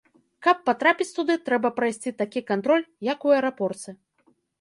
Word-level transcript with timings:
Каб 0.45 0.61
патрапіць 0.69 1.13
туды, 1.17 1.35
трэба 1.49 1.69
прайсці 1.79 2.13
такі 2.21 2.43
кантроль, 2.51 2.87
як 3.11 3.27
у 3.29 3.33
аэрапорце. 3.37 3.89